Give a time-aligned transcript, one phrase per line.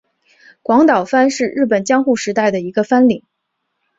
[0.63, 3.23] 广岛藩是日本江户时代的一个藩领。